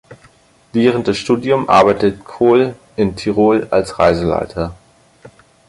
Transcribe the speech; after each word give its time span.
Während 0.73 1.05
des 1.07 1.19
Studiums 1.19 1.69
arbeitete 1.69 2.17
Khol 2.17 2.73
in 2.95 3.15
Tirol 3.15 3.67
als 3.69 3.99
Reiseleiter. 3.99 4.73